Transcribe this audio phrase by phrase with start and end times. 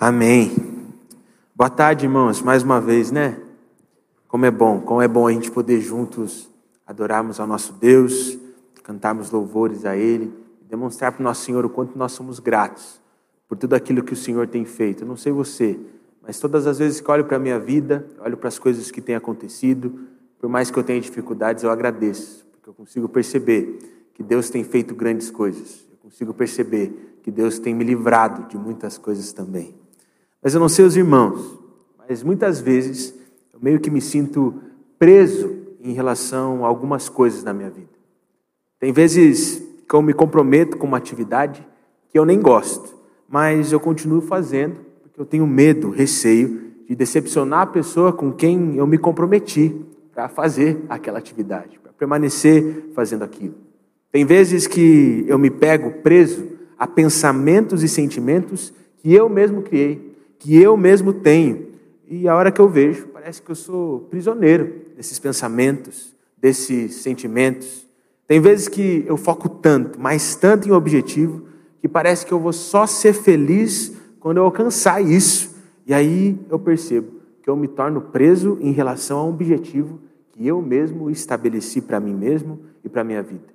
[0.00, 0.52] Amém.
[1.56, 3.36] Boa tarde, irmãos, mais uma vez, né?
[4.28, 6.48] Como é bom, como é bom a gente poder juntos
[6.86, 8.38] adorarmos ao nosso Deus,
[8.84, 10.32] cantarmos louvores a Ele,
[10.70, 13.00] demonstrar para o nosso Senhor o quanto nós somos gratos
[13.48, 15.02] por tudo aquilo que o Senhor tem feito.
[15.02, 15.76] Eu não sei você,
[16.22, 19.00] mas todas as vezes que olho para a minha vida, olho para as coisas que
[19.00, 19.98] têm acontecido,
[20.38, 24.62] por mais que eu tenha dificuldades, eu agradeço, porque eu consigo perceber que Deus tem
[24.62, 25.84] feito grandes coisas.
[25.90, 29.77] Eu consigo perceber que Deus tem me livrado de muitas coisas também.
[30.42, 31.58] Mas eu não sei os irmãos,
[32.08, 33.14] mas muitas vezes
[33.52, 34.54] eu meio que me sinto
[34.98, 37.88] preso em relação a algumas coisas na minha vida.
[38.78, 41.66] Tem vezes que eu me comprometo com uma atividade
[42.08, 42.96] que eu nem gosto,
[43.28, 48.76] mas eu continuo fazendo porque eu tenho medo, receio de decepcionar a pessoa com quem
[48.76, 49.74] eu me comprometi
[50.14, 53.54] para fazer aquela atividade, para permanecer fazendo aquilo.
[54.12, 56.46] Tem vezes que eu me pego preso
[56.78, 60.07] a pensamentos e sentimentos que eu mesmo criei
[60.38, 61.68] que eu mesmo tenho.
[62.08, 67.86] E a hora que eu vejo, parece que eu sou prisioneiro desses pensamentos, desses sentimentos.
[68.26, 71.42] Tem vezes que eu foco tanto, mas tanto em objetivo,
[71.80, 75.56] que parece que eu vou só ser feliz quando eu alcançar isso.
[75.86, 79.98] E aí eu percebo que eu me torno preso em relação a um objetivo
[80.32, 83.46] que eu mesmo estabeleci para mim mesmo e para minha vida.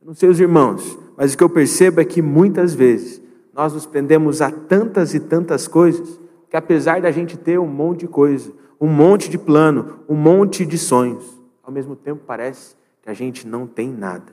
[0.00, 3.20] Eu não sei os irmãos, mas o que eu percebo é que muitas vezes
[3.54, 6.21] nós nos prendemos a tantas e tantas coisas
[6.52, 10.66] que apesar da gente ter um monte de coisa, um monte de plano, um monte
[10.66, 11.24] de sonhos,
[11.62, 14.30] ao mesmo tempo parece que a gente não tem nada.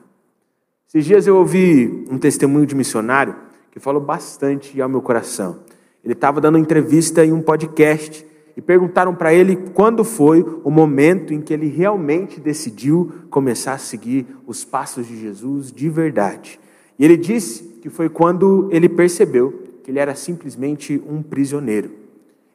[0.90, 3.34] Esses dias eu ouvi um testemunho de missionário
[3.72, 5.62] que falou bastante ao meu coração.
[6.04, 11.34] Ele estava dando entrevista em um podcast e perguntaram para ele quando foi o momento
[11.34, 16.60] em que ele realmente decidiu começar a seguir os passos de Jesus de verdade.
[17.00, 21.99] E ele disse que foi quando ele percebeu que ele era simplesmente um prisioneiro.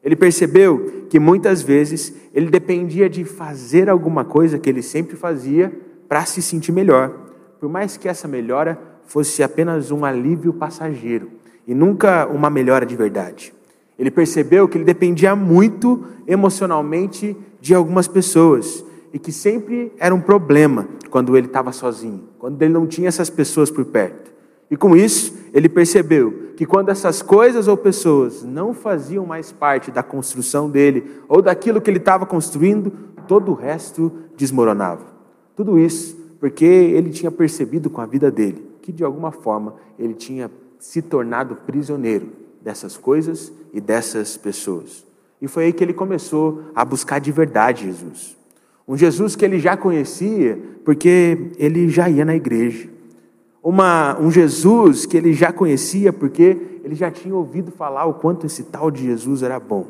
[0.05, 5.73] Ele percebeu que muitas vezes ele dependia de fazer alguma coisa que ele sempre fazia
[6.07, 7.11] para se sentir melhor,
[7.59, 11.31] por mais que essa melhora fosse apenas um alívio passageiro
[11.67, 13.51] e nunca uma melhora de verdade.
[13.97, 20.21] Ele percebeu que ele dependia muito emocionalmente de algumas pessoas e que sempre era um
[20.21, 24.31] problema quando ele estava sozinho, quando ele não tinha essas pessoas por perto.
[24.69, 29.91] E com isso, ele percebeu que quando essas coisas ou pessoas não faziam mais parte
[29.91, 32.91] da construção dele ou daquilo que ele estava construindo,
[33.27, 35.05] todo o resto desmoronava.
[35.55, 40.13] Tudo isso porque ele tinha percebido com a vida dele que de alguma forma ele
[40.13, 42.27] tinha se tornado prisioneiro
[42.61, 45.03] dessas coisas e dessas pessoas.
[45.41, 48.37] E foi aí que ele começou a buscar de verdade Jesus.
[48.87, 52.94] Um Jesus que ele já conhecia, porque ele já ia na igreja
[53.65, 58.45] uma, um Jesus que ele já conhecia, porque ele já tinha ouvido falar o quanto
[58.45, 59.87] esse tal de Jesus era bom.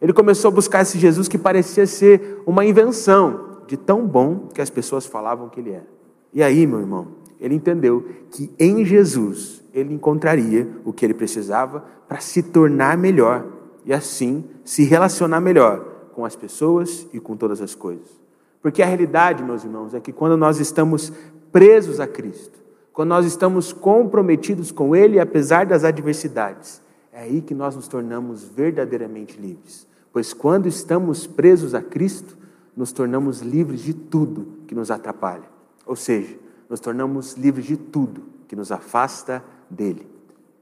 [0.00, 4.60] Ele começou a buscar esse Jesus que parecia ser uma invenção de tão bom que
[4.60, 5.86] as pessoas falavam que ele era.
[6.34, 7.06] E aí, meu irmão,
[7.40, 13.46] ele entendeu que em Jesus ele encontraria o que ele precisava para se tornar melhor
[13.84, 15.78] e assim se relacionar melhor
[16.12, 18.20] com as pessoas e com todas as coisas.
[18.60, 21.12] Porque a realidade, meus irmãos, é que quando nós estamos
[21.52, 22.61] presos a Cristo,
[22.92, 26.82] quando nós estamos comprometidos com Ele, apesar das adversidades,
[27.12, 29.86] é aí que nós nos tornamos verdadeiramente livres.
[30.12, 32.36] Pois quando estamos presos a Cristo,
[32.76, 35.44] nos tornamos livres de tudo que nos atrapalha.
[35.86, 36.36] Ou seja,
[36.68, 40.06] nos tornamos livres de tudo que nos afasta dele.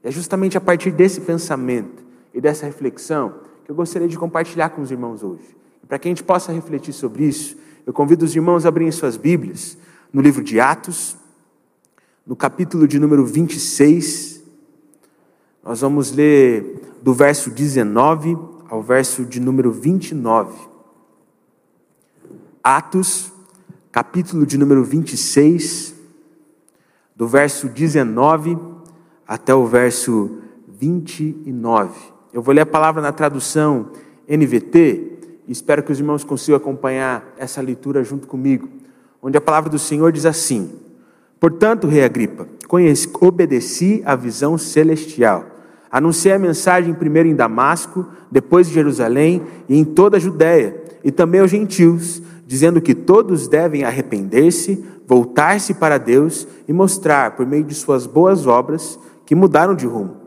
[0.03, 2.03] É justamente a partir desse pensamento
[2.33, 5.55] e dessa reflexão que eu gostaria de compartilhar com os irmãos hoje.
[5.83, 8.91] E para que a gente possa refletir sobre isso, eu convido os irmãos a abrirem
[8.91, 9.77] suas Bíblias
[10.11, 11.15] no livro de Atos,
[12.25, 14.43] no capítulo de número 26,
[15.63, 18.37] nós vamos ler do verso 19
[18.69, 20.69] ao verso de número 29.
[22.63, 23.31] Atos,
[23.91, 25.95] capítulo de número 26,
[27.15, 28.57] do verso 19
[29.27, 31.99] até o verso 29.
[32.31, 33.91] Eu vou ler a palavra na tradução
[34.27, 38.69] NVT e espero que os irmãos consigam acompanhar essa leitura junto comigo,
[39.21, 40.80] onde a palavra do Senhor diz assim:
[41.41, 45.43] Portanto, rei Agripa, conheci, obedeci à visão celestial.
[45.89, 51.11] Anunciei a mensagem primeiro em Damasco, depois em Jerusalém e em toda a Judéia, e
[51.11, 57.63] também aos gentios, dizendo que todos devem arrepender-se, voltar-se para Deus e mostrar, por meio
[57.63, 60.17] de suas boas obras, que mudaram de rumo.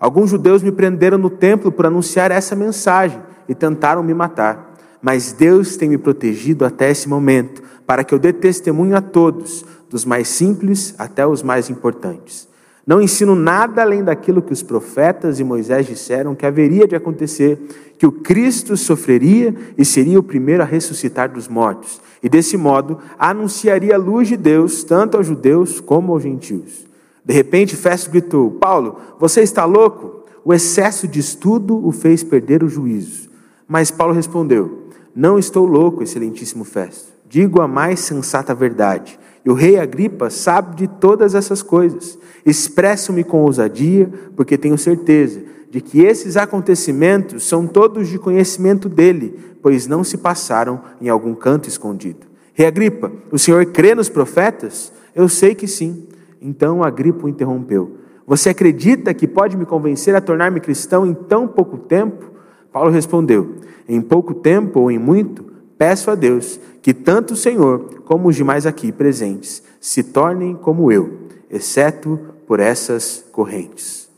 [0.00, 4.71] Alguns judeus me prenderam no templo por anunciar essa mensagem e tentaram me matar.
[5.02, 9.64] Mas Deus tem me protegido até esse momento, para que eu dê testemunho a todos
[9.90, 12.48] dos mais simples até os mais importantes.
[12.86, 17.58] Não ensino nada além daquilo que os profetas e Moisés disseram que haveria de acontecer,
[17.98, 22.98] que o Cristo sofreria e seria o primeiro a ressuscitar dos mortos, e desse modo
[23.18, 26.86] anunciaria a luz de Deus tanto aos judeus como aos gentios.
[27.24, 30.24] De repente, Festo gritou: Paulo, você está louco?
[30.44, 33.30] O excesso de estudo o fez perder o juízo.
[33.68, 34.81] Mas Paulo respondeu:
[35.14, 37.12] Não estou louco, excelentíssimo Festo.
[37.28, 39.18] Digo a mais sensata verdade.
[39.44, 42.18] E o rei Agripa sabe de todas essas coisas.
[42.44, 49.38] Expresso-me com ousadia, porque tenho certeza de que esses acontecimentos são todos de conhecimento dele,
[49.62, 52.26] pois não se passaram em algum canto escondido.
[52.52, 54.92] Rei Agripa, o senhor crê nos profetas?
[55.14, 56.06] Eu sei que sim.
[56.40, 57.96] Então Agripa o interrompeu.
[58.26, 62.31] Você acredita que pode me convencer a tornar-me cristão em tão pouco tempo?
[62.72, 63.56] Paulo respondeu:
[63.88, 65.44] Em pouco tempo ou em muito,
[65.76, 70.90] peço a Deus que tanto o Senhor como os demais aqui presentes se tornem como
[70.90, 74.08] eu, exceto por essas correntes.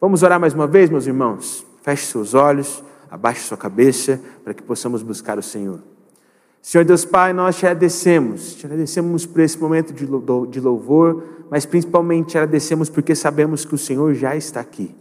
[0.00, 1.64] Vamos orar mais uma vez, meus irmãos?
[1.82, 5.80] Feche seus olhos, abaixe sua cabeça, para que possamos buscar o Senhor.
[6.60, 12.30] Senhor Deus Pai, nós te agradecemos, te agradecemos por esse momento de louvor, mas principalmente
[12.30, 14.94] te agradecemos porque sabemos que o Senhor já está aqui.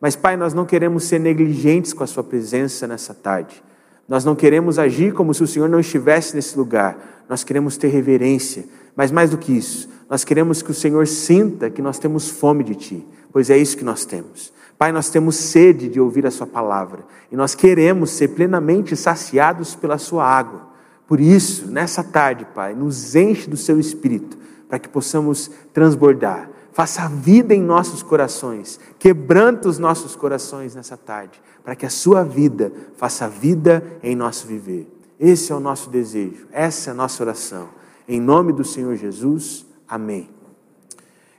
[0.00, 3.62] Mas, Pai, nós não queremos ser negligentes com a Sua presença nessa tarde.
[4.08, 7.24] Nós não queremos agir como se o Senhor não estivesse nesse lugar.
[7.28, 8.64] Nós queremos ter reverência.
[8.96, 12.64] Mas mais do que isso, nós queremos que o Senhor sinta que nós temos fome
[12.64, 14.52] de Ti, pois é isso que nós temos.
[14.76, 19.74] Pai, nós temos sede de ouvir a Sua palavra e nós queremos ser plenamente saciados
[19.74, 20.70] pela Sua água.
[21.06, 24.38] Por isso, nessa tarde, Pai, nos enche do Seu Espírito
[24.68, 26.48] para que possamos transbordar.
[26.72, 32.22] Faça vida em nossos corações, quebranta os nossos corações nessa tarde, para que a sua
[32.22, 34.86] vida faça vida em nosso viver.
[35.18, 37.68] Esse é o nosso desejo, essa é a nossa oração.
[38.08, 40.30] Em nome do Senhor Jesus, amém.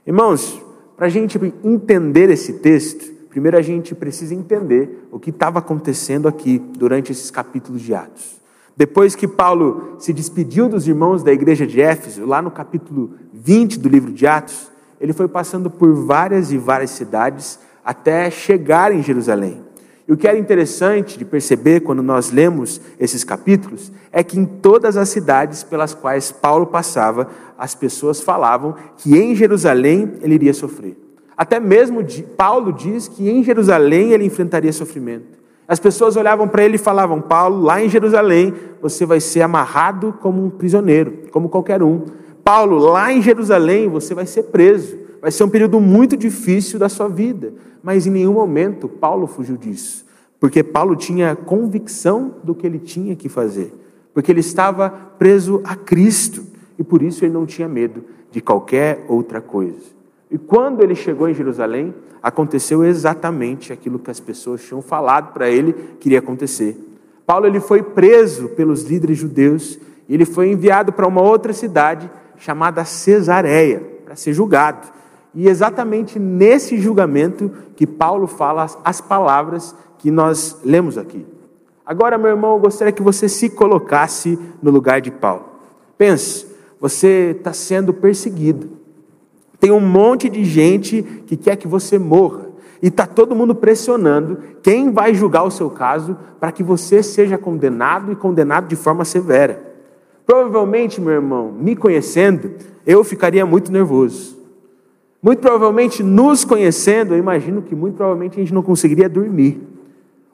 [0.06, 0.62] Irmãos,
[0.96, 6.28] para a gente entender esse texto, primeiro a gente precisa entender o que estava acontecendo
[6.28, 8.40] aqui durante esses capítulos de Atos.
[8.76, 13.78] Depois que Paulo se despediu dos irmãos da igreja de Éfeso, lá no capítulo 20
[13.78, 14.71] do livro de Atos,
[15.02, 19.60] ele foi passando por várias e várias cidades até chegar em Jerusalém.
[20.06, 24.44] E o que era interessante de perceber quando nós lemos esses capítulos é que em
[24.44, 27.28] todas as cidades pelas quais Paulo passava,
[27.58, 30.96] as pessoas falavam que em Jerusalém ele iria sofrer.
[31.36, 32.04] Até mesmo
[32.36, 35.42] Paulo diz que em Jerusalém ele enfrentaria sofrimento.
[35.66, 40.14] As pessoas olhavam para ele e falavam: Paulo, lá em Jerusalém você vai ser amarrado
[40.20, 42.04] como um prisioneiro, como qualquer um.
[42.44, 45.02] Paulo, lá em Jerusalém você vai ser preso.
[45.20, 49.56] Vai ser um período muito difícil da sua vida, mas em nenhum momento Paulo fugiu
[49.56, 50.04] disso,
[50.40, 53.72] porque Paulo tinha convicção do que ele tinha que fazer,
[54.12, 56.44] porque ele estava preso a Cristo
[56.76, 58.02] e por isso ele não tinha medo
[58.32, 59.92] de qualquer outra coisa.
[60.28, 65.48] E quando ele chegou em Jerusalém, aconteceu exatamente aquilo que as pessoas tinham falado para
[65.48, 66.76] ele que iria acontecer.
[67.24, 69.78] Paulo ele foi preso pelos líderes judeus
[70.08, 74.88] e ele foi enviado para uma outra cidade chamada Cesareia para ser julgado.
[75.34, 81.24] E exatamente nesse julgamento que Paulo fala as palavras que nós lemos aqui.
[81.84, 85.44] Agora, meu irmão, eu gostaria que você se colocasse no lugar de Paulo.
[85.96, 86.46] Pense,
[86.80, 88.70] você está sendo perseguido.
[89.58, 92.50] Tem um monte de gente que quer que você morra.
[92.82, 97.38] E está todo mundo pressionando quem vai julgar o seu caso para que você seja
[97.38, 99.71] condenado e condenado de forma severa.
[100.26, 102.52] Provavelmente, meu irmão, me conhecendo,
[102.86, 104.40] eu ficaria muito nervoso.
[105.22, 109.60] Muito provavelmente, nos conhecendo, eu imagino que muito provavelmente a gente não conseguiria dormir.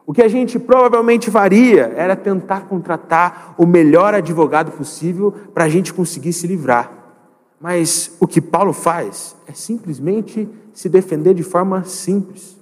[0.06, 5.68] O que a gente provavelmente faria era tentar contratar o melhor advogado possível para a
[5.68, 6.90] gente conseguir se livrar.
[7.60, 12.56] Mas o que Paulo faz é simplesmente se defender de forma simples.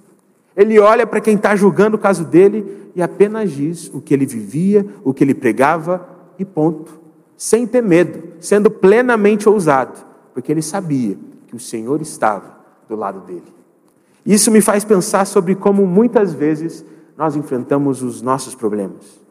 [0.57, 4.25] Ele olha para quem está julgando o caso dele e apenas diz o que ele
[4.25, 6.05] vivia, o que ele pregava
[6.37, 6.99] e ponto.
[7.37, 10.03] Sem ter medo, sendo plenamente ousado,
[10.33, 11.17] porque ele sabia
[11.47, 12.57] que o Senhor estava
[12.89, 13.55] do lado dele.
[14.25, 16.83] Isso me faz pensar sobre como muitas vezes
[17.15, 19.25] nós enfrentamos os nossos problemas.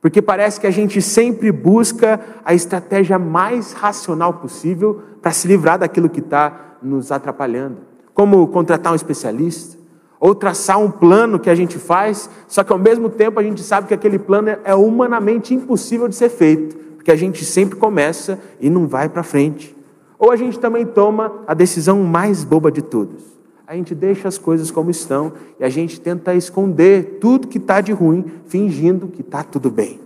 [0.00, 5.78] Porque parece que a gente sempre busca a estratégia mais racional possível para se livrar
[5.78, 7.78] daquilo que está nos atrapalhando.
[8.14, 9.78] Como contratar um especialista,
[10.18, 13.62] ou traçar um plano que a gente faz, só que ao mesmo tempo a gente
[13.62, 18.38] sabe que aquele plano é humanamente impossível de ser feito, porque a gente sempre começa
[18.60, 19.74] e não vai para frente.
[20.18, 23.22] Ou a gente também toma a decisão mais boba de todas.
[23.66, 27.80] A gente deixa as coisas como estão e a gente tenta esconder tudo que está
[27.80, 29.98] de ruim, fingindo que está tudo bem.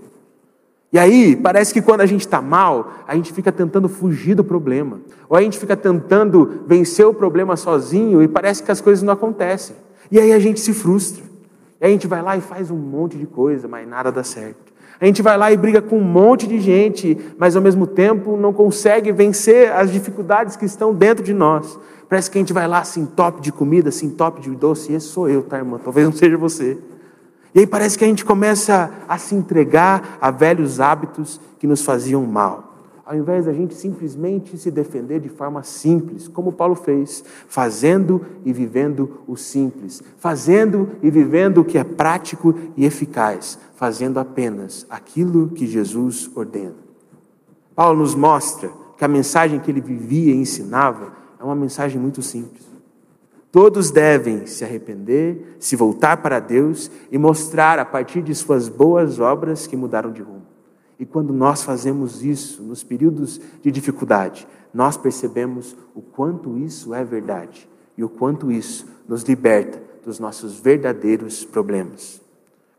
[0.93, 4.45] E aí, parece que quando a gente está mal, a gente fica tentando fugir do
[4.45, 5.01] problema.
[5.29, 9.13] Ou a gente fica tentando vencer o problema sozinho e parece que as coisas não
[9.13, 9.75] acontecem.
[10.13, 11.25] E aí a gente se frustra.
[11.81, 14.74] E a gente vai lá e faz um monte de coisa, mas nada dá certo.
[15.01, 18.37] A gente vai lá e briga com um monte de gente, mas ao mesmo tempo
[18.37, 21.79] não consegue vencer as dificuldades que estão dentro de nós.
[22.09, 24.93] Parece que a gente vai lá assim, top de comida, assim, top de doce.
[24.93, 25.81] E esse sou eu, tá, irmã?
[25.83, 26.79] Talvez não seja você.
[27.55, 31.85] E aí parece que a gente começa a se entregar a velhos hábitos que nos
[31.85, 32.74] faziam mal.
[33.07, 38.53] Ao invés da gente simplesmente se defender de forma simples, como Paulo fez, fazendo e
[38.53, 45.51] vivendo o simples, fazendo e vivendo o que é prático e eficaz, fazendo apenas aquilo
[45.51, 46.77] que Jesus ordena.
[47.75, 52.23] Paulo nos mostra que a mensagem que ele vivia e ensinava é uma mensagem muito
[52.23, 52.65] simples.
[53.53, 59.21] Todos devem se arrepender, se voltar para Deus e mostrar a partir de suas boas
[59.21, 60.44] obras que mudaram de rumo.
[61.05, 67.05] E quando nós fazemos isso nos períodos de dificuldade, nós percebemos o quanto isso é
[67.05, 72.23] verdade e o quanto isso nos liberta dos nossos verdadeiros problemas.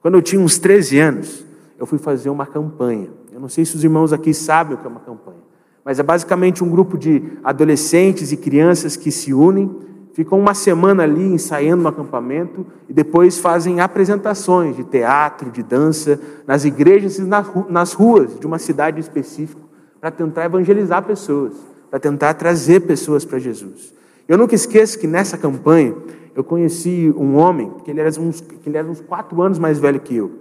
[0.01, 1.45] Quando eu tinha uns 13 anos,
[1.77, 3.11] eu fui fazer uma campanha.
[3.31, 5.43] Eu não sei se os irmãos aqui sabem o que é uma campanha,
[5.83, 9.69] mas é basicamente um grupo de adolescentes e crianças que se unem
[10.15, 16.17] ficam uma semana ali ensaiando no acampamento e depois fazem apresentações de teatro, de dança,
[16.47, 17.23] nas igrejas e
[17.69, 19.61] nas ruas de uma cidade específica,
[19.99, 21.51] para tentar evangelizar pessoas,
[21.89, 23.93] para tentar trazer pessoas para Jesus.
[24.25, 25.93] Eu nunca esqueço que nessa campanha
[26.33, 29.79] eu conheci um homem que ele era uns, que ele era uns quatro anos mais
[29.79, 30.31] velho que eu.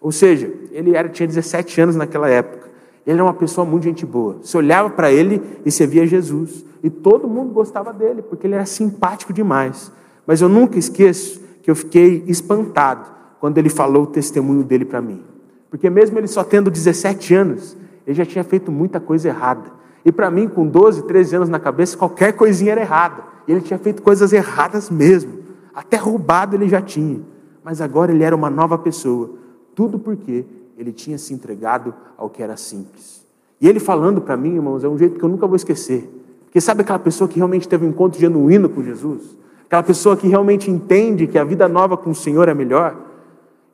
[0.00, 2.70] Ou seja, ele era, tinha 17 anos naquela época.
[3.06, 4.38] Ele era uma pessoa muito gente boa.
[4.42, 6.64] Você olhava para ele e você via Jesus.
[6.82, 9.92] E todo mundo gostava dele, porque ele era simpático demais.
[10.26, 13.08] Mas eu nunca esqueço que eu fiquei espantado
[13.38, 15.22] quando ele falou o testemunho dele para mim.
[15.70, 19.70] Porque mesmo ele só tendo 17 anos, ele já tinha feito muita coisa errada.
[20.04, 23.22] E para mim, com 12, 13 anos na cabeça, qualquer coisinha era errada.
[23.46, 25.32] E ele tinha feito coisas erradas mesmo.
[25.74, 27.20] Até roubado ele já tinha.
[27.62, 29.30] Mas agora ele era uma nova pessoa.
[29.74, 30.44] Tudo porque
[30.76, 33.24] ele tinha se entregado ao que era simples.
[33.60, 36.08] E ele falando para mim, irmãos, é um jeito que eu nunca vou esquecer.
[36.44, 39.36] Porque sabe aquela pessoa que realmente teve um encontro genuíno com Jesus?
[39.66, 42.96] Aquela pessoa que realmente entende que a vida nova com o Senhor é melhor?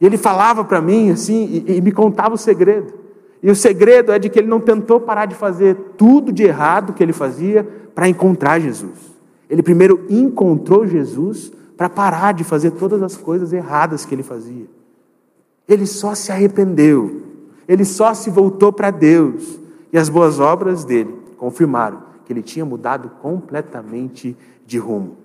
[0.00, 2.92] E ele falava para mim assim, e, e me contava o segredo.
[3.42, 6.92] E o segredo é de que ele não tentou parar de fazer tudo de errado
[6.92, 9.12] que ele fazia para encontrar Jesus.
[9.50, 14.66] Ele primeiro encontrou Jesus para parar de fazer todas as coisas erradas que ele fazia.
[15.68, 17.22] Ele só se arrependeu,
[17.68, 19.58] ele só se voltou para Deus,
[19.92, 25.16] e as boas obras dele confirmaram que ele tinha mudado completamente de rumo.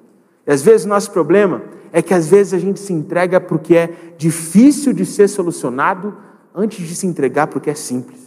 [0.45, 3.59] E às vezes o nosso problema é que às vezes a gente se entrega o
[3.59, 6.15] que é difícil de ser solucionado
[6.53, 8.19] antes de se entregar o que é simples.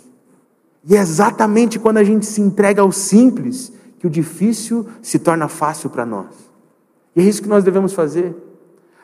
[0.84, 5.46] E é exatamente quando a gente se entrega ao simples que o difícil se torna
[5.46, 6.28] fácil para nós.
[7.14, 8.34] E é isso que nós devemos fazer.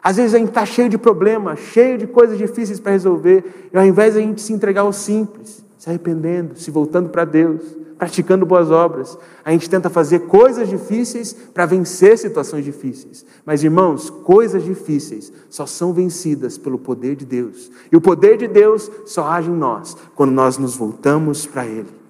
[0.07, 3.77] Às vezes a gente está cheio de problemas, cheio de coisas difíceis para resolver, e
[3.77, 7.61] ao invés de a gente se entregar ao simples, se arrependendo, se voltando para Deus,
[7.99, 13.27] praticando boas obras, a gente tenta fazer coisas difíceis para vencer situações difíceis.
[13.45, 17.69] Mas irmãos, coisas difíceis só são vencidas pelo poder de Deus.
[17.91, 22.06] E o poder de Deus só age em nós quando nós nos voltamos para Ele.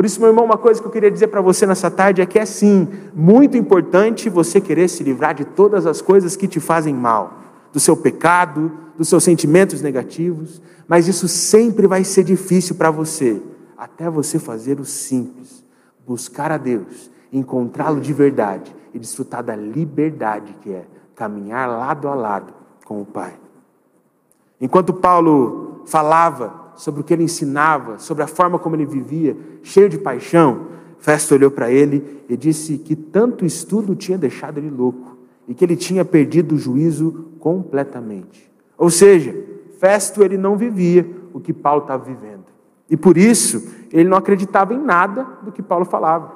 [0.00, 2.24] Por isso, meu irmão, uma coisa que eu queria dizer para você nessa tarde é
[2.24, 6.58] que é sim, muito importante você querer se livrar de todas as coisas que te
[6.58, 7.34] fazem mal,
[7.70, 13.42] do seu pecado, dos seus sentimentos negativos, mas isso sempre vai ser difícil para você,
[13.76, 15.62] até você fazer o simples,
[16.06, 22.14] buscar a Deus, encontrá-lo de verdade e desfrutar da liberdade que é caminhar lado a
[22.14, 22.54] lado
[22.86, 23.34] com o Pai.
[24.58, 29.86] Enquanto Paulo falava sobre o que ele ensinava, sobre a forma como ele vivia, cheio
[29.86, 30.68] de paixão,
[30.98, 35.62] Festo olhou para ele e disse que tanto estudo tinha deixado ele louco e que
[35.62, 38.50] ele tinha perdido o juízo completamente.
[38.78, 39.34] Ou seja,
[39.78, 42.44] Festo ele não vivia o que Paulo estava vivendo.
[42.88, 46.32] E por isso, ele não acreditava em nada do que Paulo falava.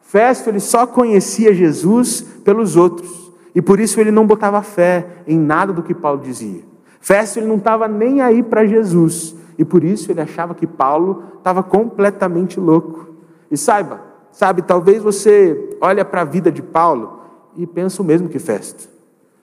[0.00, 3.32] Festo ele só conhecia Jesus pelos outros.
[3.52, 6.62] E por isso ele não botava fé em nada do que Paulo dizia.
[7.00, 9.39] Festo ele não estava nem aí para Jesus.
[9.60, 13.10] E por isso ele achava que Paulo estava completamente louco.
[13.50, 14.00] E saiba,
[14.32, 17.20] sabe, talvez você olhe para a vida de Paulo
[17.54, 18.88] e pensa o mesmo que Festo.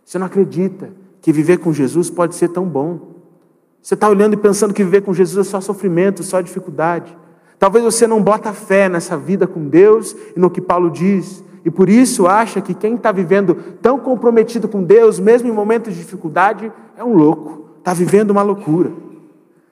[0.03, 0.89] Você não acredita
[1.21, 2.99] que viver com Jesus pode ser tão bom.
[3.79, 7.15] Você está olhando e pensando que viver com Jesus é só sofrimento, só dificuldade.
[7.59, 11.43] Talvez você não bota fé nessa vida com Deus e no que Paulo diz.
[11.63, 15.93] E por isso acha que quem está vivendo tão comprometido com Deus, mesmo em momentos
[15.93, 19.05] de dificuldade, é um louco, está vivendo uma loucura.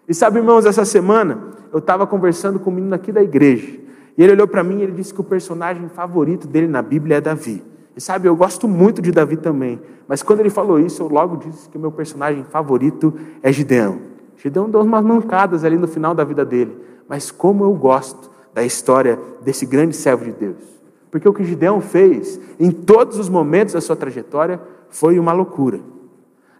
[0.07, 1.39] E sabe, irmãos, essa semana
[1.73, 3.79] eu estava conversando com um menino aqui da igreja.
[4.17, 7.17] E ele olhou para mim e ele disse que o personagem favorito dele na Bíblia
[7.17, 7.63] é Davi.
[7.95, 9.81] E sabe, eu gosto muito de Davi também.
[10.07, 13.99] Mas quando ele falou isso, eu logo disse que o meu personagem favorito é Gideão.
[14.37, 16.77] Gideão deu umas mancadas ali no final da vida dele.
[17.09, 20.75] Mas como eu gosto da história desse grande servo de Deus.
[21.11, 25.79] Porque o que Gideão fez em todos os momentos da sua trajetória foi uma loucura.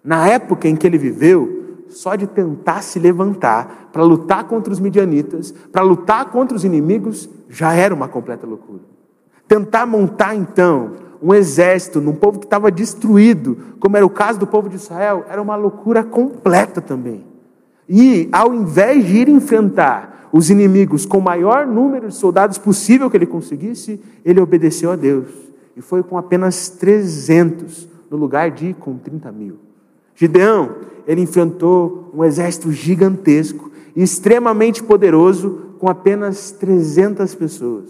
[0.04, 4.80] Na época em que ele viveu, só de tentar se levantar para lutar contra os
[4.80, 8.82] midianitas, para lutar contra os inimigos, já era uma completa loucura.
[9.48, 14.48] Tentar montar então um exército num povo que estava destruído, como era o caso do
[14.48, 17.26] povo de Israel, era uma loucura completa também.
[17.88, 23.10] E ao invés de ir enfrentar os inimigos com o maior número de soldados possível
[23.10, 25.28] que ele conseguisse, ele obedeceu a Deus
[25.76, 29.65] e foi com apenas 300 no lugar de ir com 30 mil.
[30.16, 37.90] Gideão, ele enfrentou um exército gigantesco extremamente poderoso com apenas 300 pessoas.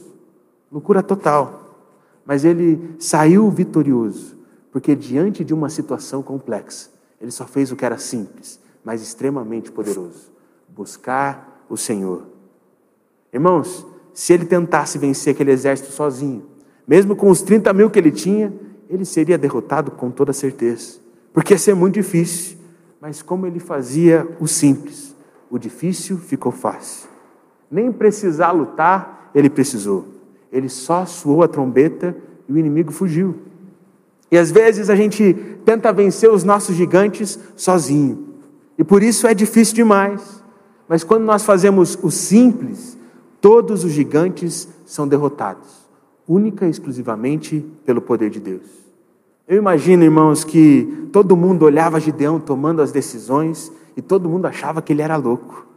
[0.72, 1.62] Loucura total.
[2.26, 4.36] Mas ele saiu vitorioso,
[4.72, 6.90] porque diante de uma situação complexa,
[7.22, 10.32] ele só fez o que era simples, mas extremamente poderoso:
[10.68, 12.24] buscar o Senhor.
[13.32, 16.44] Irmãos, se ele tentasse vencer aquele exército sozinho,
[16.88, 18.52] mesmo com os 30 mil que ele tinha,
[18.90, 21.05] ele seria derrotado com toda certeza
[21.36, 22.56] porque ia ser muito difícil.
[23.02, 25.14] Mas como ele fazia o simples,
[25.52, 27.10] o difícil ficou fácil.
[27.70, 30.08] Nem precisar lutar, ele precisou.
[30.50, 32.16] Ele só suou a trombeta
[32.48, 33.36] e o inimigo fugiu.
[34.32, 35.34] E às vezes a gente
[35.66, 38.30] tenta vencer os nossos gigantes sozinho.
[38.78, 40.42] E por isso é difícil demais.
[40.88, 42.98] Mas quando nós fazemos o simples,
[43.42, 45.86] todos os gigantes são derrotados,
[46.26, 48.85] única e exclusivamente pelo poder de Deus.
[49.48, 54.82] Eu imagino, irmãos, que todo mundo olhava Gideão tomando as decisões e todo mundo achava
[54.82, 55.68] que ele era louco.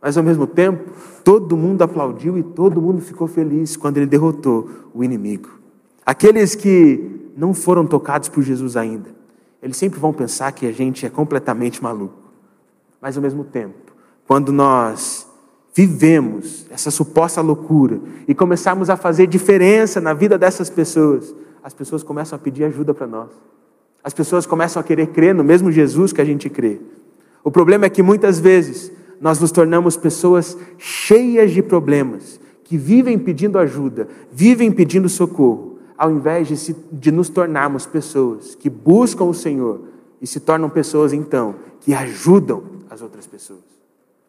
[0.00, 0.92] Mas ao mesmo tempo,
[1.24, 5.50] todo mundo aplaudiu e todo mundo ficou feliz quando ele derrotou o inimigo.
[6.04, 9.10] Aqueles que não foram tocados por Jesus ainda,
[9.60, 12.14] eles sempre vão pensar que a gente é completamente maluco.
[13.00, 13.92] Mas ao mesmo tempo,
[14.28, 15.26] quando nós
[15.74, 21.34] vivemos essa suposta loucura e começarmos a fazer diferença na vida dessas pessoas,
[21.66, 23.28] as pessoas começam a pedir ajuda para nós.
[24.04, 26.78] As pessoas começam a querer crer no mesmo Jesus que a gente crê.
[27.42, 33.18] O problema é que muitas vezes nós nos tornamos pessoas cheias de problemas, que vivem
[33.18, 39.24] pedindo ajuda, vivem pedindo socorro, ao invés de, se, de nos tornarmos pessoas que buscam
[39.24, 39.80] o Senhor
[40.22, 43.58] e se tornam pessoas, então, que ajudam as outras pessoas.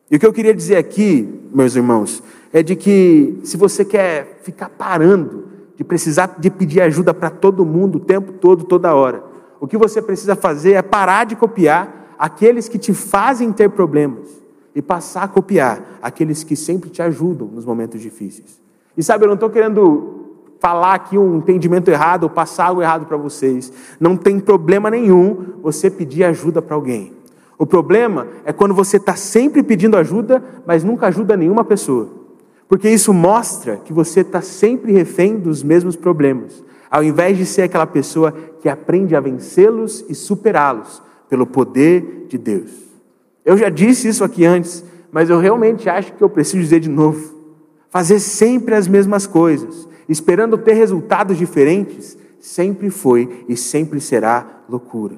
[0.09, 4.39] E o que eu queria dizer aqui, meus irmãos, é de que se você quer
[4.41, 9.23] ficar parando de precisar de pedir ajuda para todo mundo o tempo todo, toda hora.
[9.59, 14.27] O que você precisa fazer é parar de copiar aqueles que te fazem ter problemas
[14.75, 18.59] e passar a copiar aqueles que sempre te ajudam nos momentos difíceis.
[18.97, 20.25] E sabe, eu não estou querendo
[20.59, 23.71] falar aqui um entendimento errado ou passar algo errado para vocês.
[23.99, 27.13] Não tem problema nenhum você pedir ajuda para alguém.
[27.55, 32.09] O problema é quando você está sempre pedindo ajuda, mas nunca ajuda nenhuma pessoa.
[32.67, 37.63] Porque isso mostra que você está sempre refém dos mesmos problemas, ao invés de ser
[37.63, 42.71] aquela pessoa que aprende a vencê-los e superá-los pelo poder de Deus.
[43.45, 46.89] Eu já disse isso aqui antes, mas eu realmente acho que eu preciso dizer de
[46.89, 47.35] novo.
[47.89, 55.15] Fazer sempre as mesmas coisas, esperando ter resultados diferentes, sempre foi e sempre será loucura.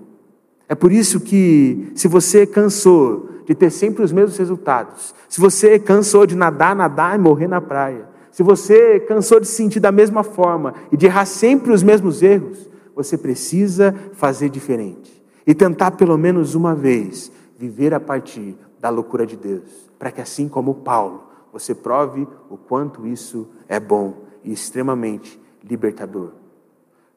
[0.67, 5.79] É por isso que, se você cansou de ter sempre os mesmos resultados, se você
[5.79, 9.91] cansou de nadar, nadar e morrer na praia, se você cansou de se sentir da
[9.91, 15.19] mesma forma e de errar sempre os mesmos erros, você precisa fazer diferente.
[15.47, 20.21] E tentar pelo menos uma vez viver a partir da loucura de Deus, para que
[20.21, 26.33] assim como Paulo, você prove o quanto isso é bom e extremamente libertador.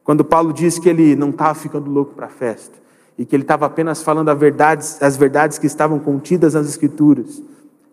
[0.02, 2.81] Quando Paulo diz que ele não estava ficando louco para a festa,
[3.18, 7.42] e que ele estava apenas falando as verdades que estavam contidas nas Escrituras,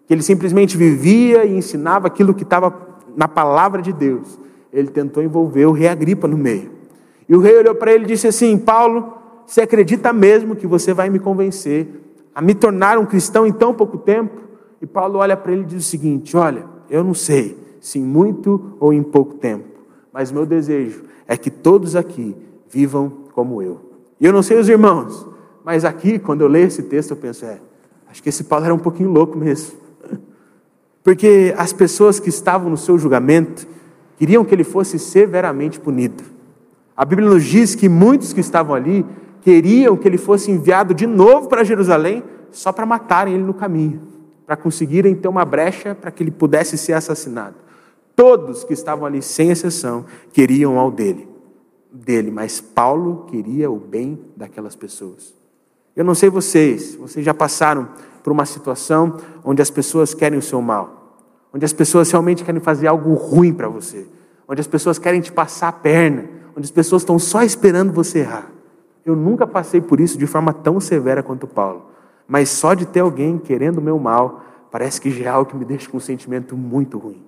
[0.07, 2.73] que ele simplesmente vivia e ensinava aquilo que estava
[3.15, 4.39] na palavra de Deus.
[4.71, 6.71] Ele tentou envolver o rei Agripa no meio.
[7.27, 9.13] E o rei olhou para ele e disse assim: Paulo,
[9.45, 11.87] você acredita mesmo que você vai me convencer
[12.33, 14.39] a me tornar um cristão em tão pouco tempo?
[14.81, 18.03] E Paulo olha para ele e diz o seguinte: Olha, eu não sei se em
[18.03, 19.65] muito ou em pouco tempo,
[20.11, 22.35] mas meu desejo é que todos aqui
[22.69, 23.88] vivam como eu.
[24.19, 25.25] E eu não sei os irmãos,
[25.63, 27.59] mas aqui, quando eu leio esse texto, eu penso, é,
[28.09, 29.77] acho que esse Paulo era um pouquinho louco mesmo.
[31.03, 33.67] Porque as pessoas que estavam no seu julgamento
[34.17, 36.23] queriam que ele fosse severamente punido.
[36.95, 39.05] A Bíblia nos diz que muitos que estavam ali
[39.41, 44.01] queriam que ele fosse enviado de novo para Jerusalém só para matarem ele no caminho,
[44.45, 47.55] para conseguirem ter uma brecha para que ele pudesse ser assassinado.
[48.17, 50.03] Todos que estavam ali, sem exceção,
[50.33, 51.28] queriam ao dele,
[51.91, 55.33] dele, mas Paulo queria o bem daquelas pessoas.
[55.95, 57.89] Eu não sei vocês, vocês já passaram
[58.23, 61.17] por uma situação onde as pessoas querem o seu mal,
[61.53, 64.07] onde as pessoas realmente querem fazer algo ruim para você,
[64.47, 68.19] onde as pessoas querem te passar a perna, onde as pessoas estão só esperando você
[68.19, 68.51] errar.
[69.05, 71.87] Eu nunca passei por isso de forma tão severa quanto Paulo,
[72.27, 75.57] mas só de ter alguém querendo o meu mal, parece que já é algo que
[75.57, 77.23] me deixa com um sentimento muito ruim.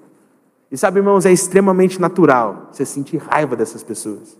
[0.71, 4.37] E sabe, irmãos, é extremamente natural você sentir raiva dessas pessoas.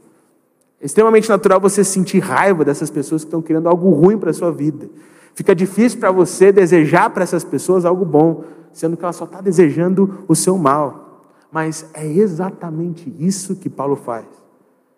[0.82, 4.34] É extremamente natural você sentir raiva dessas pessoas que estão querendo algo ruim para a
[4.34, 4.90] sua vida.
[5.36, 9.40] Fica difícil para você desejar para essas pessoas algo bom, sendo que ela só está
[9.40, 11.24] desejando o seu mal.
[11.52, 14.26] Mas é exatamente isso que Paulo faz.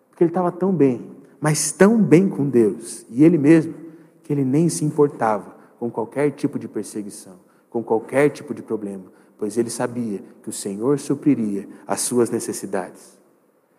[0.08, 3.74] Porque ele estava tão bem, mas tão bem com Deus e ele mesmo,
[4.22, 7.34] que ele nem se importava com qualquer tipo de perseguição,
[7.68, 13.18] com qualquer tipo de problema pois ele sabia que o Senhor supriria as suas necessidades.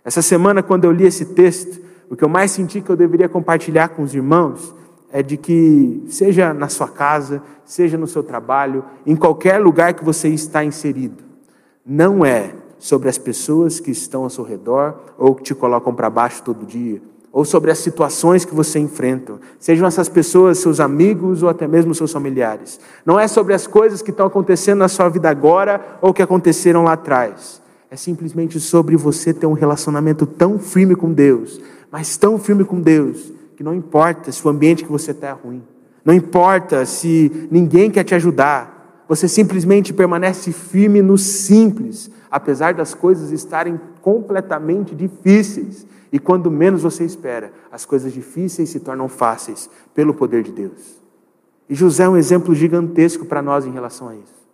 [0.04, 3.30] Essa semana, quando eu li esse texto, o que eu mais senti que eu deveria
[3.30, 4.76] compartilhar com os irmãos
[5.12, 10.04] é de que, seja na sua casa, seja no seu trabalho, em qualquer lugar que
[10.04, 11.24] você está inserido,
[11.86, 16.10] não é sobre as pessoas que estão ao seu redor ou que te colocam para
[16.10, 21.44] baixo todo dia, ou sobre as situações que você enfrenta, sejam essas pessoas seus amigos
[21.44, 22.80] ou até mesmo seus familiares.
[23.06, 26.84] Não é sobre as coisas que estão acontecendo na sua vida agora ou que aconteceram
[26.84, 27.62] lá atrás.
[27.92, 31.60] É simplesmente sobre você ter um relacionamento tão firme com Deus,
[31.92, 35.32] mas tão firme com Deus, que não importa se o ambiente que você está é
[35.32, 35.64] ruim,
[36.04, 42.94] não importa se ninguém quer te ajudar, você simplesmente permanece firme no simples, apesar das
[42.94, 45.86] coisas estarem completamente difíceis.
[46.12, 51.04] E quando menos você espera, as coisas difíceis se tornam fáceis pelo poder de Deus.
[51.68, 54.46] E José é um exemplo gigantesco para nós em relação a isso.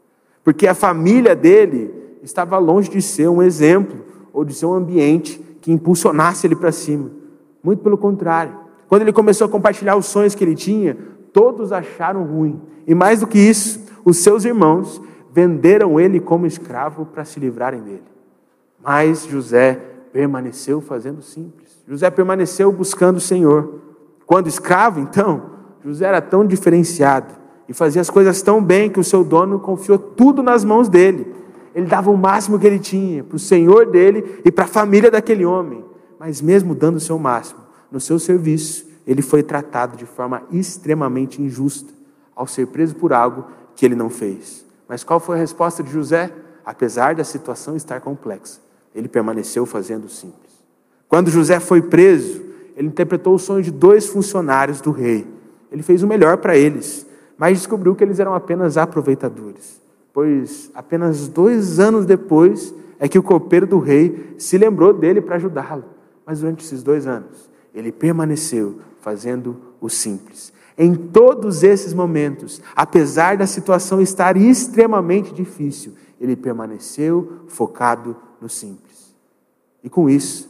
[0.44, 4.00] Porque a família dele estava longe de ser um exemplo
[4.34, 7.12] ou de ser um ambiente que impulsionasse ele para cima.
[7.64, 8.56] Muito pelo contrário.
[8.88, 10.98] Quando ele começou a compartilhar os sonhos que ele tinha,
[11.32, 12.62] todos acharam ruim.
[12.86, 17.82] E mais do que isso, os seus irmãos venderam ele como escravo para se livrarem
[17.82, 18.04] dele.
[18.84, 19.80] Mas José
[20.12, 21.82] permaneceu fazendo simples.
[21.88, 23.80] José permaneceu buscando o Senhor.
[24.26, 25.52] Quando escravo, então,
[25.84, 27.34] José era tão diferenciado
[27.68, 31.34] e fazia as coisas tão bem que o seu dono confiou tudo nas mãos dele.
[31.74, 35.10] Ele dava o máximo que ele tinha para o Senhor dele e para a família
[35.10, 35.84] daquele homem.
[36.24, 41.42] Mas, mesmo dando o seu máximo no seu serviço, ele foi tratado de forma extremamente
[41.42, 41.92] injusta,
[42.36, 44.64] ao ser preso por algo que ele não fez.
[44.88, 46.32] Mas qual foi a resposta de José?
[46.64, 48.60] Apesar da situação estar complexa,
[48.94, 50.52] ele permaneceu fazendo o simples.
[51.10, 52.40] Quando José foi preso,
[52.78, 55.28] ele interpretou o sonho de dois funcionários do rei.
[55.72, 57.04] Ele fez o melhor para eles,
[57.36, 59.82] mas descobriu que eles eram apenas aproveitadores,
[60.14, 65.38] pois apenas dois anos depois é que o copeiro do rei se lembrou dele para
[65.38, 66.00] ajudá-lo.
[66.26, 70.54] Mas durante esses dois anos, ele permaneceu fazendo o simples.
[70.78, 79.14] Em todos esses momentos, apesar da situação estar extremamente difícil, ele permaneceu focado no simples.
[79.84, 80.50] E com isso,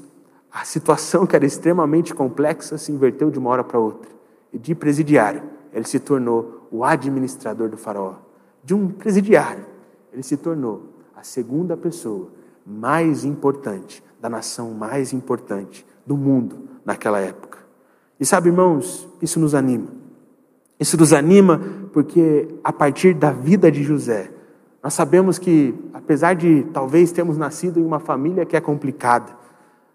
[0.51, 4.11] a situação que era extremamente complexa se inverteu de uma hora para outra.
[4.51, 8.15] E de presidiário, ele se tornou o administrador do faraó.
[8.63, 9.65] De um presidiário,
[10.11, 10.83] ele se tornou
[11.15, 12.29] a segunda pessoa
[12.65, 17.57] mais importante da nação mais importante do mundo naquela época.
[18.19, 19.87] E sabe, irmãos, isso nos anima.
[20.79, 21.59] Isso nos anima
[21.91, 24.31] porque a partir da vida de José,
[24.83, 29.31] nós sabemos que, apesar de talvez termos nascido em uma família que é complicada,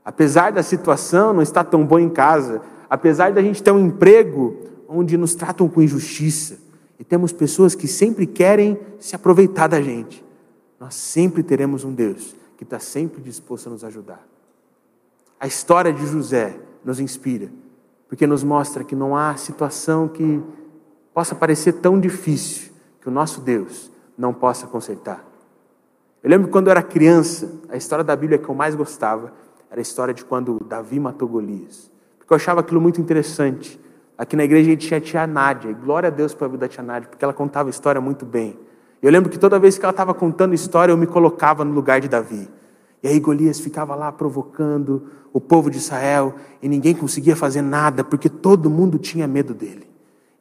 [0.04, 4.56] apesar da situação não estar tão boa em casa, apesar da gente ter um emprego
[4.88, 6.58] onde nos tratam com injustiça,
[6.98, 10.24] e temos pessoas que sempre querem se aproveitar da gente,
[10.80, 14.26] nós sempre teremos um Deus que está sempre disposto a nos ajudar.
[15.38, 17.50] A história de José nos inspira,
[18.08, 20.42] porque nos mostra que não há situação que
[21.12, 25.24] possa parecer tão difícil que o nosso Deus não possa consertar.
[26.22, 29.32] Eu lembro quando eu era criança, a história da Bíblia que eu mais gostava
[29.70, 31.90] era a história de quando Davi matou Golias.
[32.18, 33.80] Porque eu achava aquilo muito interessante.
[34.16, 36.66] Aqui na igreja a gente tinha a tia Nádia, e glória a Deus pela vida
[36.66, 38.58] da tia Nádia, porque ela contava a história muito bem.
[39.02, 42.00] Eu lembro que toda vez que ela estava contando história, eu me colocava no lugar
[42.00, 42.48] de Davi.
[43.02, 48.02] E aí Golias ficava lá provocando o povo de Israel, e ninguém conseguia fazer nada,
[48.02, 49.86] porque todo mundo tinha medo dele.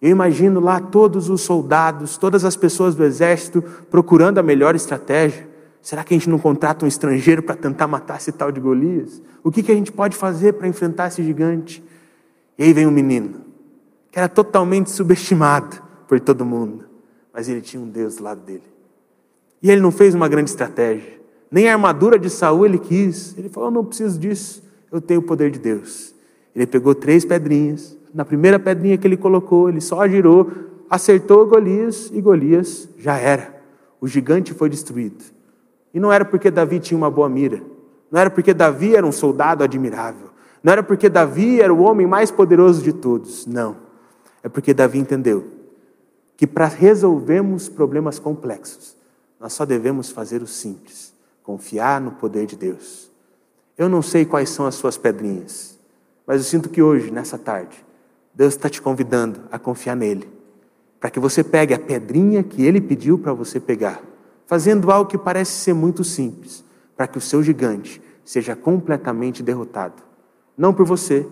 [0.02, 5.50] Eu imagino lá todos os soldados, todas as pessoas do exército procurando a melhor estratégia.
[5.82, 9.22] Será que a gente não contrata um estrangeiro para tentar matar esse tal de Golias?
[9.44, 11.84] O que, que a gente pode fazer para enfrentar esse gigante?
[12.58, 13.42] E aí vem um menino,
[14.12, 16.86] que era totalmente subestimado por todo mundo,
[17.36, 18.64] mas ele tinha um Deus do lado dele.
[19.62, 21.20] E ele não fez uma grande estratégia.
[21.52, 23.38] Nem a armadura de Saul ele quis.
[23.38, 26.16] Ele falou: não preciso disso, eu tenho o poder de Deus.
[26.56, 27.98] Ele pegou três pedrinhas.
[28.14, 30.50] Na primeira pedrinha que ele colocou, ele só girou,
[30.90, 33.54] acertou Golias e Golias já era.
[34.00, 35.26] O gigante foi destruído.
[35.94, 37.62] E não era porque Davi tinha uma boa mira.
[38.10, 40.30] Não era porque Davi era um soldado admirável.
[40.64, 43.46] Não era porque Davi era o homem mais poderoso de todos.
[43.46, 43.76] Não.
[44.42, 45.55] É porque Davi entendeu
[46.38, 48.96] que para resolvermos problemas complexos,
[49.40, 53.12] nós só devemos fazer o simples: confiar no poder de Deus.
[53.78, 55.78] Eu não sei quais são as suas pedrinhas,
[56.26, 57.84] mas eu sinto que hoje, nessa tarde,
[58.34, 60.30] Deus está te convidando a confiar nele,
[61.00, 64.02] para que você pegue a pedrinha que ele pediu para você pegar,
[64.46, 66.64] fazendo algo que parece ser muito simples,
[66.96, 70.02] para que o seu gigante seja completamente derrotado.
[70.58, 71.28] Não por você,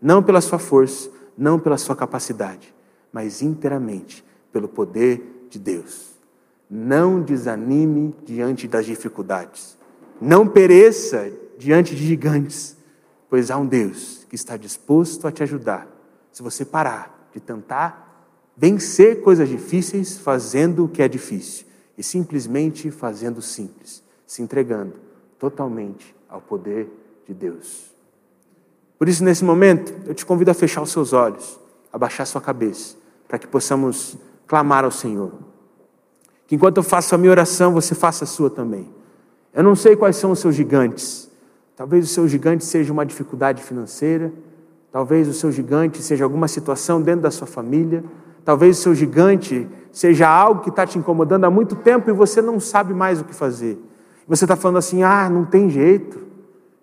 [0.00, 2.74] não pela sua força, não pela sua capacidade,
[3.12, 6.10] mas inteiramente pelo poder de Deus.
[6.68, 9.76] Não desanime diante das dificuldades.
[10.20, 12.76] Não pereça diante de gigantes,
[13.28, 15.88] pois há um Deus que está disposto a te ajudar.
[16.32, 18.10] Se você parar de tentar
[18.56, 24.94] vencer coisas difíceis fazendo o que é difícil e simplesmente fazendo o simples, se entregando
[25.38, 26.88] totalmente ao poder
[27.26, 27.90] de Deus.
[28.98, 31.58] Por isso, nesse momento, eu te convido a fechar os seus olhos,
[31.90, 34.16] a baixar sua cabeça, para que possamos
[34.50, 35.30] clamar ao Senhor.
[36.48, 38.90] Que enquanto eu faço a minha oração, você faça a sua também.
[39.54, 41.30] Eu não sei quais são os seus gigantes.
[41.76, 44.32] Talvez o seu gigante seja uma dificuldade financeira,
[44.90, 48.02] talvez o seu gigante seja alguma situação dentro da sua família,
[48.44, 52.42] talvez o seu gigante seja algo que está te incomodando há muito tempo e você
[52.42, 53.78] não sabe mais o que fazer.
[54.26, 56.18] Você está falando assim: ah, não tem jeito,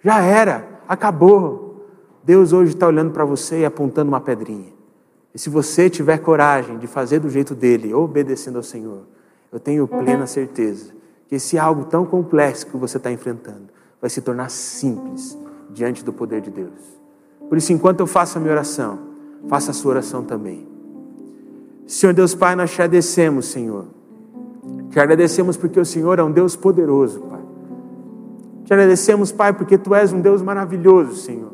[0.02, 1.86] já era, acabou.
[2.24, 4.77] Deus hoje está olhando para você e apontando uma pedrinha.
[5.38, 9.04] E se você tiver coragem de fazer do jeito dele, obedecendo ao Senhor,
[9.52, 10.92] eu tenho plena certeza
[11.28, 13.68] que esse algo tão complexo que você está enfrentando
[14.02, 15.38] vai se tornar simples
[15.70, 16.72] diante do poder de Deus.
[17.48, 18.98] Por isso, enquanto eu faço a minha oração,
[19.48, 20.68] faça a sua oração também.
[21.86, 23.86] Senhor Deus Pai, nós te agradecemos, Senhor.
[24.90, 27.42] Te agradecemos porque o Senhor é um Deus poderoso, Pai.
[28.66, 31.54] Te agradecemos, Pai, porque Tu és um Deus maravilhoso, Senhor.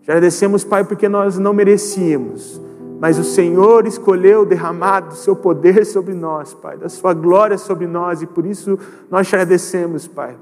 [0.00, 2.64] Te agradecemos, Pai, porque nós não merecíamos,
[2.98, 7.86] mas o Senhor escolheu derramar do seu poder sobre nós, Pai, da sua glória sobre
[7.86, 8.78] nós, e por isso
[9.10, 10.36] nós te agradecemos, Pai.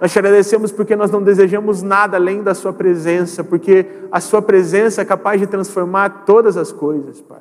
[0.00, 4.42] Nós te agradecemos porque nós não desejamos nada além da Sua presença, porque a Sua
[4.42, 7.40] presença é capaz de transformar todas as coisas, Pai.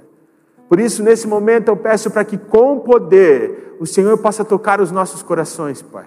[0.70, 4.92] Por isso, nesse momento, eu peço para que com poder o Senhor possa tocar os
[4.92, 6.06] nossos corações, Pai.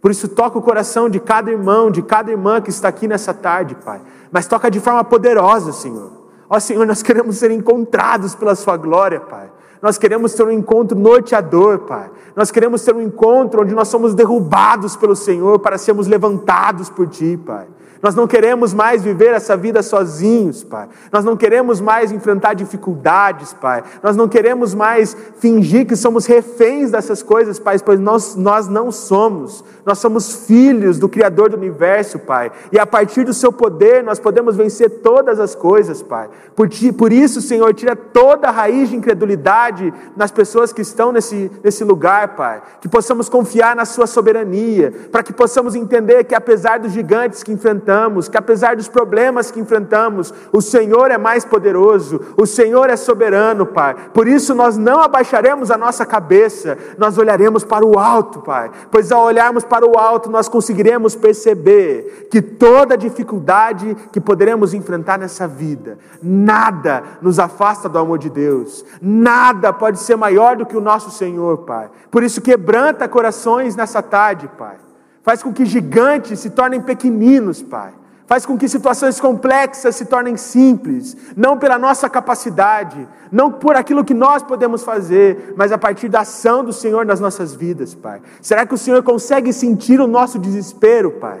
[0.00, 3.32] Por isso, toca o coração de cada irmão, de cada irmã que está aqui nessa
[3.32, 4.02] tarde, Pai.
[4.30, 6.23] Mas toca de forma poderosa, Senhor.
[6.48, 9.50] Ó Senhor, nós queremos ser encontrados pela Sua glória, Pai.
[9.80, 12.10] Nós queremos ter um encontro norteador, Pai.
[12.34, 17.06] Nós queremos ter um encontro onde nós somos derrubados pelo Senhor para sermos levantados por
[17.06, 17.66] Ti, Pai.
[18.04, 20.90] Nós não queremos mais viver essa vida sozinhos, Pai.
[21.10, 23.82] Nós não queremos mais enfrentar dificuldades, Pai.
[24.02, 28.92] Nós não queremos mais fingir que somos reféns dessas coisas, Pai, pois nós, nós não
[28.92, 29.64] somos.
[29.86, 32.52] Nós somos filhos do Criador do universo, Pai.
[32.70, 36.28] E a partir do Seu poder nós podemos vencer todas as coisas, Pai.
[36.54, 41.10] Por, ti, por isso, Senhor, tira toda a raiz de incredulidade nas pessoas que estão
[41.10, 42.60] nesse, nesse lugar, Pai.
[42.82, 47.50] Que possamos confiar na Sua soberania, para que possamos entender que apesar dos gigantes que
[47.50, 52.90] enfrentamos, enfrentamos, que apesar dos problemas que enfrentamos, o Senhor é mais poderoso, o Senhor
[52.90, 53.94] é soberano, Pai.
[54.12, 58.70] Por isso nós não abaixaremos a nossa cabeça, nós olharemos para o alto, Pai.
[58.90, 65.18] Pois ao olharmos para o alto, nós conseguiremos perceber que toda dificuldade que poderemos enfrentar
[65.18, 70.76] nessa vida, nada nos afasta do amor de Deus, nada pode ser maior do que
[70.76, 71.90] o nosso Senhor, Pai.
[72.10, 74.76] Por isso quebranta corações nessa tarde, Pai.
[75.24, 77.92] Faz com que gigantes se tornem pequeninos, Pai.
[78.26, 84.04] Faz com que situações complexas se tornem simples, não pela nossa capacidade, não por aquilo
[84.04, 88.20] que nós podemos fazer, mas a partir da ação do Senhor nas nossas vidas, Pai.
[88.40, 91.40] Será que o Senhor consegue sentir o nosso desespero, Pai?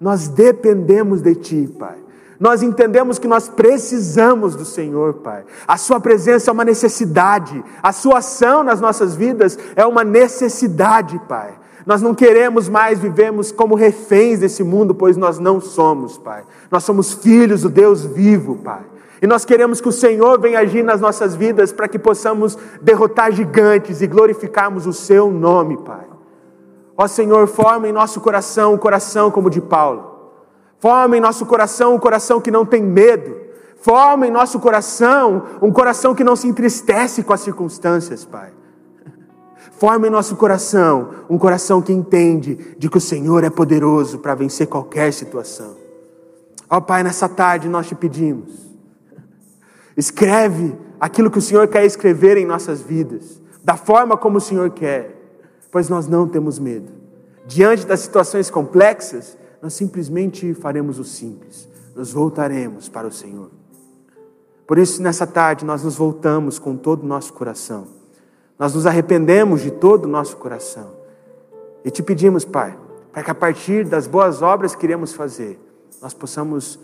[0.00, 1.96] Nós dependemos de Ti, Pai.
[2.38, 5.44] Nós entendemos que nós precisamos do Senhor, Pai.
[5.66, 11.20] A Sua presença é uma necessidade, a Sua ação nas nossas vidas é uma necessidade,
[11.28, 11.63] Pai.
[11.86, 16.42] Nós não queremos mais vivermos como reféns desse mundo, pois nós não somos, Pai.
[16.70, 18.82] Nós somos filhos do Deus vivo, Pai.
[19.20, 23.32] E nós queremos que o Senhor venha agir nas nossas vidas para que possamos derrotar
[23.32, 26.06] gigantes e glorificarmos o Seu nome, Pai.
[26.96, 30.14] Ó Senhor, forma em nosso coração um coração como o de Paulo.
[30.78, 33.36] Forma em nosso coração um coração que não tem medo.
[33.76, 38.52] Forma em nosso coração um coração que não se entristece com as circunstâncias, Pai.
[39.84, 44.34] Transforma em nosso coração um coração que entende de que o Senhor é poderoso para
[44.34, 45.76] vencer qualquer situação.
[46.70, 48.50] Ó Pai, nessa tarde nós te pedimos,
[49.94, 54.70] escreve aquilo que o Senhor quer escrever em nossas vidas, da forma como o Senhor
[54.70, 55.20] quer,
[55.70, 56.90] pois nós não temos medo.
[57.46, 63.50] Diante das situações complexas, nós simplesmente faremos o simples, nos voltaremos para o Senhor.
[64.66, 68.02] Por isso, nessa tarde, nós nos voltamos com todo o nosso coração.
[68.58, 70.92] Nós nos arrependemos de todo o nosso coração.
[71.84, 72.78] E te pedimos, Pai,
[73.12, 75.60] para que a partir das boas obras que iremos fazer,
[76.00, 76.78] nós possamos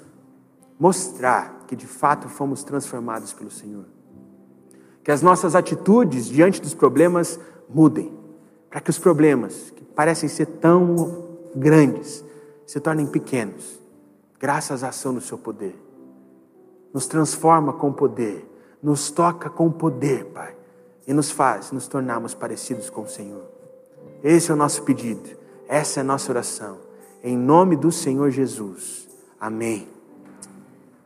[0.78, 3.84] mostrar que de fato fomos transformados pelo Senhor.
[5.02, 8.12] Que as nossas atitudes diante dos problemas mudem,
[8.68, 12.24] para que os problemas, que parecem ser tão grandes,
[12.66, 13.80] se tornem pequenos,
[14.38, 15.90] graças à ação do Seu poder
[16.92, 18.46] nos transforma com poder,
[18.82, 20.56] nos toca com poder, Pai,
[21.06, 23.44] e nos faz nos tornarmos parecidos com o Senhor.
[24.22, 25.30] Esse é o nosso pedido,
[25.68, 26.78] essa é a nossa oração.
[27.22, 29.08] Em nome do Senhor Jesus.
[29.38, 29.88] Amém.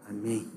[0.09, 0.54] Amém.